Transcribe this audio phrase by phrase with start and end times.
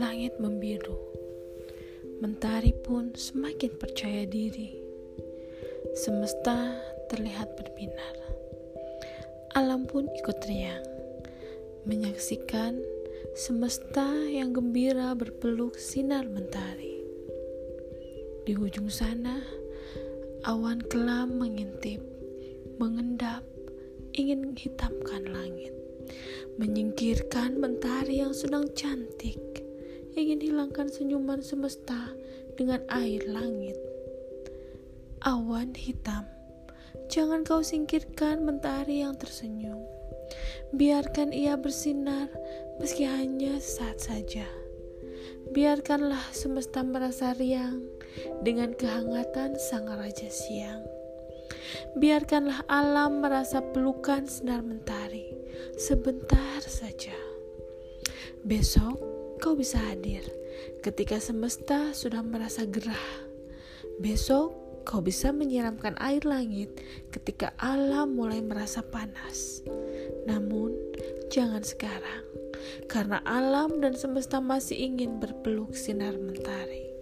[0.00, 0.96] Langit membiru,
[2.24, 4.80] mentari pun semakin percaya diri.
[5.92, 6.80] Semesta
[7.12, 8.16] terlihat berbinar,
[9.52, 10.88] alam pun ikut riang,
[11.84, 12.80] menyaksikan
[13.36, 17.04] semesta yang gembira berpeluk sinar mentari.
[18.48, 19.44] Di ujung sana,
[20.48, 22.00] awan kelam mengintip,
[22.80, 23.44] mengendap,
[24.14, 25.74] ingin hitamkan langit,
[26.56, 29.38] menyingkirkan mentari yang sedang cantik
[30.14, 32.14] ingin hilangkan senyuman semesta
[32.54, 33.74] dengan air langit.
[35.26, 36.22] Awan hitam,
[37.10, 39.82] jangan kau singkirkan mentari yang tersenyum.
[40.70, 42.30] Biarkan ia bersinar
[42.78, 44.46] meski hanya saat saja.
[45.50, 47.82] Biarkanlah semesta merasa riang
[48.46, 50.93] dengan kehangatan sang raja siang.
[51.94, 55.30] Biarkanlah alam merasa pelukan sinar mentari
[55.78, 57.14] sebentar saja.
[58.42, 58.98] Besok
[59.38, 60.26] kau bisa hadir
[60.82, 63.30] ketika semesta sudah merasa gerah.
[64.02, 66.82] Besok kau bisa menyiramkan air langit
[67.14, 69.64] ketika alam mulai merasa panas.
[70.28, 70.76] Namun,
[71.32, 72.24] jangan sekarang,
[72.90, 76.93] karena alam dan semesta masih ingin berpeluk sinar mentari.